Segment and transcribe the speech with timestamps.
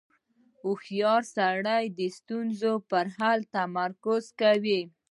[0.61, 4.81] •هوښیار سړی د ستونزو پر حل تمرکز کوي.